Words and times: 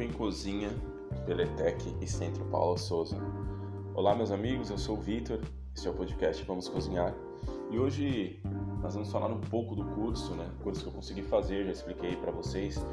em 0.00 0.10
Cozinha, 0.10 0.68
Peletec 1.26 1.96
e 2.00 2.06
Centro 2.08 2.44
Paulo 2.46 2.76
Souza. 2.76 3.16
Olá, 3.94 4.12
meus 4.12 4.32
amigos, 4.32 4.68
eu 4.68 4.76
sou 4.76 4.98
o 4.98 5.00
Vitor, 5.00 5.38
esse 5.76 5.86
é 5.86 5.90
o 5.90 5.94
podcast 5.94 6.44
Vamos 6.44 6.68
Cozinhar 6.68 7.14
e 7.70 7.78
hoje 7.78 8.42
nós 8.82 8.94
vamos 8.94 9.12
falar 9.12 9.28
um 9.28 9.40
pouco 9.40 9.76
do 9.76 9.84
curso, 9.94 10.34
né? 10.34 10.50
curso 10.64 10.82
que 10.82 10.88
eu 10.88 10.92
consegui 10.92 11.22
fazer, 11.22 11.66
já 11.66 11.70
expliquei 11.70 12.16
para 12.16 12.32
vocês 12.32 12.84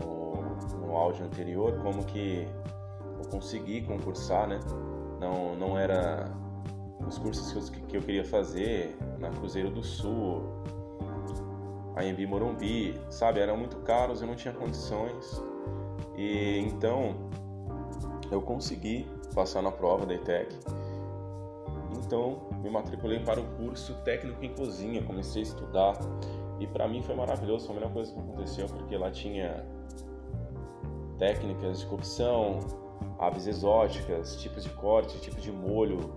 no, 0.00 0.80
no 0.84 0.96
áudio 0.96 1.24
anterior 1.24 1.78
como 1.80 2.04
que 2.04 2.44
eu 3.22 3.30
consegui 3.30 3.82
concursar, 3.82 4.48
né? 4.48 4.58
Não, 5.20 5.54
não 5.54 5.78
era 5.78 6.28
os 7.06 7.18
cursos 7.18 7.70
que 7.70 7.78
eu, 7.78 7.86
que 7.86 7.96
eu 7.98 8.02
queria 8.02 8.24
fazer 8.24 8.98
na 9.20 9.30
Cruzeiro 9.30 9.70
do 9.70 9.82
Sul, 9.82 10.42
a 11.94 12.04
Embi 12.04 12.26
Morumbi, 12.26 13.00
sabe? 13.10 13.38
Eram 13.38 13.56
muito 13.56 13.76
caros, 13.78 14.20
eu 14.20 14.26
não 14.26 14.34
tinha 14.34 14.52
condições. 14.52 15.40
E 16.20 16.58
então 16.58 17.14
eu 18.30 18.42
consegui 18.42 19.06
passar 19.34 19.62
na 19.62 19.72
prova 19.72 20.04
da 20.04 20.12
ETEC. 20.12 20.54
Então 21.96 22.42
me 22.62 22.68
matriculei 22.68 23.20
para 23.20 23.40
o 23.40 23.44
curso 23.56 23.94
técnico 24.04 24.44
em 24.44 24.52
cozinha, 24.52 25.02
comecei 25.02 25.40
a 25.40 25.44
estudar 25.46 25.98
e 26.58 26.66
para 26.66 26.86
mim 26.86 27.00
foi 27.00 27.14
maravilhoso, 27.14 27.64
foi 27.64 27.76
a 27.76 27.78
melhor 27.78 27.92
coisa 27.94 28.12
que 28.12 28.18
aconteceu 28.18 28.66
porque 28.66 28.98
lá 28.98 29.10
tinha 29.10 29.64
técnicas 31.18 31.80
de 31.80 31.86
cocção, 31.86 32.58
aves 33.18 33.46
exóticas, 33.46 34.36
tipos 34.36 34.64
de 34.64 34.70
corte, 34.70 35.18
tipos 35.20 35.42
de 35.42 35.50
molho, 35.50 36.12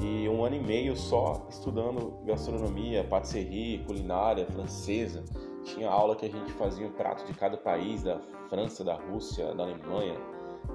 e 0.00 0.26
um 0.30 0.42
ano 0.42 0.56
e 0.56 0.60
meio 0.60 0.96
só 0.96 1.46
estudando 1.50 2.14
gastronomia, 2.24 3.04
patisserie, 3.04 3.84
culinária 3.86 4.46
francesa. 4.46 5.22
Tinha 5.64 5.88
aula 5.90 6.16
que 6.16 6.26
a 6.26 6.30
gente 6.30 6.52
fazia 6.52 6.86
um 6.86 6.92
prato 6.92 7.24
de 7.24 7.34
cada 7.34 7.56
país, 7.56 8.02
da 8.02 8.20
França, 8.48 8.84
da 8.84 8.94
Rússia, 8.94 9.54
da 9.54 9.64
Alemanha, 9.64 10.16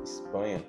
Espanha. 0.04 0.64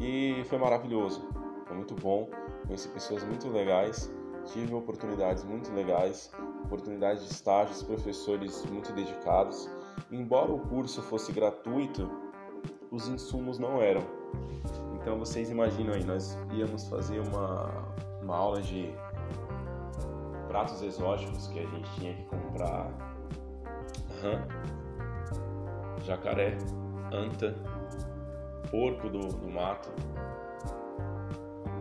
E 0.00 0.42
foi 0.46 0.58
maravilhoso, 0.58 1.26
foi 1.66 1.76
muito 1.76 1.94
bom. 1.94 2.28
Conheci 2.66 2.88
pessoas 2.88 3.24
muito 3.24 3.48
legais, 3.48 4.12
tive 4.46 4.74
oportunidades 4.74 5.44
muito 5.44 5.72
legais, 5.72 6.30
oportunidades 6.64 7.24
de 7.24 7.32
estágios, 7.32 7.82
professores 7.82 8.64
muito 8.66 8.92
dedicados. 8.92 9.68
Embora 10.10 10.52
o 10.52 10.58
curso 10.58 11.02
fosse 11.02 11.32
gratuito, 11.32 12.08
os 12.90 13.08
insumos 13.08 13.58
não 13.58 13.80
eram. 13.80 14.02
Então 14.94 15.18
vocês 15.18 15.50
imaginam 15.50 15.94
aí, 15.94 16.04
nós 16.04 16.38
íamos 16.52 16.88
fazer 16.88 17.20
uma, 17.20 17.94
uma 18.22 18.36
aula 18.36 18.60
de 18.60 18.94
pratos 20.48 20.82
exóticos 20.82 21.48
que 21.48 21.58
a 21.58 21.66
gente 21.66 21.90
tinha 21.94 22.14
que 22.14 22.24
comprar 22.24 23.11
rã, 24.22 24.46
jacaré, 26.04 26.56
anta, 27.12 27.54
porco 28.70 29.08
do, 29.08 29.26
do 29.28 29.50
mato. 29.50 29.90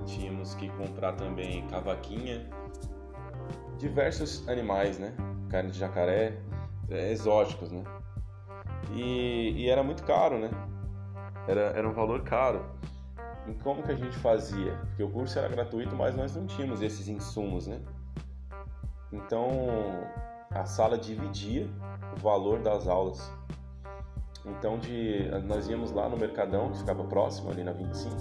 Tínhamos 0.06 0.56
que 0.56 0.68
comprar 0.70 1.14
também 1.14 1.66
cavaquinha, 1.68 2.46
diversos 3.78 4.48
animais, 4.50 4.98
né? 4.98 5.14
Carne 5.50 5.72
de 5.72 5.78
jacaré, 5.78 6.38
é, 6.90 7.12
exóticos, 7.12 7.72
né? 7.72 7.84
E, 8.94 9.54
e, 9.56 9.70
era 9.70 9.84
muito 9.84 10.04
caro, 10.04 10.40
né? 10.40 10.50
Era, 11.48 11.62
era 11.78 11.88
um 11.88 11.94
valor 11.94 12.24
caro. 12.24 12.66
E 13.48 13.54
como 13.64 13.82
que 13.84 13.92
a 13.92 13.96
gente 13.96 14.18
fazia? 14.18 14.74
Porque 14.88 15.04
o 15.04 15.10
curso 15.10 15.38
era 15.38 15.48
gratuito, 15.48 15.96
mas 15.96 16.16
nós 16.16 16.36
não 16.36 16.46
tínhamos 16.46 16.82
esses 16.82 17.08
insumos, 17.08 17.68
né? 17.68 17.80
Então 19.12 19.50
a 20.52 20.66
sala 20.66 20.98
dividia 20.98 21.68
o 22.16 22.20
valor 22.20 22.60
das 22.60 22.88
aulas. 22.88 23.32
Então 24.46 24.78
de, 24.80 25.30
nós 25.46 25.68
íamos 25.68 25.92
lá 25.92 26.10
no 26.10 26.18
Mercadão, 26.18 26.72
que 26.72 26.80
ficava 26.80 27.04
próximo, 27.04 27.52
ali 27.52 27.64
na 27.64 27.72
25, 27.72 28.16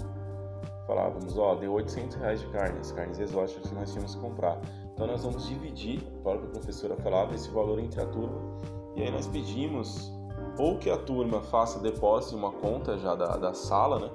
falávamos, 0.85 1.37
ó, 1.37 1.55
deu 1.55 1.73
800 1.73 2.17
reais 2.17 2.41
de 2.41 2.47
carne, 2.47 2.79
as 2.79 2.91
carnes 2.91 3.19
exóticas 3.19 3.67
que 3.67 3.75
nós 3.75 3.89
tínhamos 3.91 4.15
que 4.15 4.21
comprar. 4.21 4.59
Então 4.93 5.07
nós 5.07 5.23
vamos 5.23 5.47
dividir, 5.47 5.99
a 6.25 6.37
professora 6.37 6.95
falava, 6.97 7.33
esse 7.33 7.49
valor 7.49 7.79
entre 7.79 8.01
a 8.01 8.05
turma. 8.05 8.39
E 8.95 9.01
aí 9.01 9.11
nós 9.11 9.25
pedimos 9.27 10.11
ou 10.57 10.77
que 10.77 10.89
a 10.89 10.97
turma 10.97 11.41
faça 11.41 11.79
depósito 11.79 12.35
em 12.35 12.37
uma 12.37 12.51
conta 12.51 12.97
já 12.97 13.15
da, 13.15 13.37
da 13.37 13.53
sala, 13.53 13.99
né? 13.99 14.09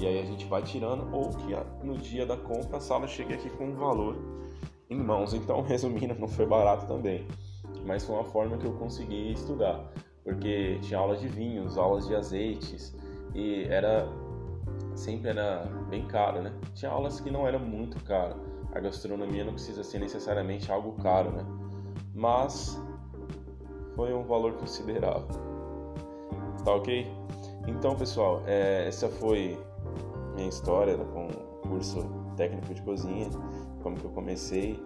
E 0.00 0.06
aí 0.06 0.18
a 0.18 0.24
gente 0.24 0.46
vai 0.46 0.62
tirando, 0.62 1.14
ou 1.14 1.28
que 1.30 1.54
no 1.84 1.96
dia 1.96 2.26
da 2.26 2.36
compra 2.36 2.78
a 2.78 2.80
sala 2.80 3.06
chegue 3.06 3.34
aqui 3.34 3.48
com 3.50 3.66
um 3.66 3.76
valor 3.76 4.16
em 4.90 4.98
mãos. 4.98 5.34
Então, 5.34 5.60
resumindo, 5.62 6.14
não 6.18 6.26
foi 6.26 6.46
barato 6.46 6.86
também, 6.86 7.28
mas 7.84 8.04
foi 8.04 8.16
uma 8.16 8.24
forma 8.24 8.56
que 8.56 8.66
eu 8.66 8.72
consegui 8.72 9.32
estudar, 9.32 9.92
porque 10.22 10.78
tinha 10.82 10.98
aulas 10.98 11.20
de 11.20 11.28
vinhos, 11.28 11.76
aulas 11.76 12.06
de 12.06 12.14
azeites, 12.14 12.94
e 13.34 13.64
era 13.64 14.08
sempre 14.94 15.30
era 15.30 15.64
bem 15.88 16.06
caro, 16.06 16.42
né? 16.42 16.52
Tinha 16.74 16.90
aulas 16.90 17.20
que 17.20 17.30
não 17.30 17.46
era 17.46 17.58
muito 17.58 18.02
caro. 18.04 18.36
A 18.72 18.80
gastronomia 18.80 19.44
não 19.44 19.52
precisa 19.52 19.84
ser 19.84 19.98
necessariamente 19.98 20.70
algo 20.70 20.92
caro, 21.02 21.30
né? 21.30 21.44
Mas 22.14 22.80
foi 23.94 24.14
um 24.14 24.24
valor 24.24 24.54
considerável. 24.54 25.26
Tá 26.64 26.74
ok? 26.74 27.06
Então, 27.66 27.94
pessoal, 27.96 28.42
é, 28.46 28.86
essa 28.86 29.08
foi 29.08 29.58
minha 30.34 30.48
história 30.48 30.96
com 30.96 31.26
o 31.26 31.68
curso 31.68 32.23
técnico 32.34 32.74
de 32.74 32.82
cozinha, 32.82 33.28
como 33.82 33.96
que 33.96 34.04
eu 34.04 34.10
comecei 34.10 34.82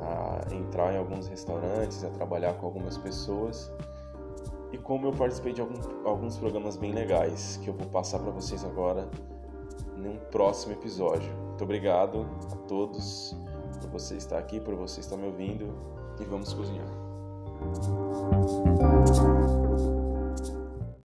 a 0.00 0.54
entrar 0.54 0.92
em 0.92 0.98
alguns 0.98 1.26
restaurantes, 1.26 2.04
a 2.04 2.10
trabalhar 2.10 2.54
com 2.54 2.66
algumas 2.66 2.96
pessoas 2.98 3.70
e 4.74 4.78
como 4.78 5.06
eu 5.06 5.12
participei 5.12 5.52
de 5.52 5.60
algum, 5.60 5.78
alguns 6.04 6.36
programas 6.36 6.76
bem 6.76 6.92
legais 6.92 7.60
que 7.62 7.68
eu 7.68 7.74
vou 7.74 7.86
passar 7.86 8.18
para 8.18 8.32
vocês 8.32 8.64
agora 8.64 9.08
num 9.96 10.16
próximo 10.32 10.72
episódio. 10.72 11.32
Muito 11.46 11.62
obrigado 11.62 12.26
a 12.52 12.56
todos 12.66 13.36
por 13.80 13.90
você 13.90 14.16
estar 14.16 14.38
aqui, 14.38 14.58
por 14.58 14.74
você 14.74 14.98
estar 14.98 15.16
me 15.16 15.26
ouvindo 15.26 15.72
e 16.20 16.24
vamos 16.24 16.52
cozinhar. 16.52 16.88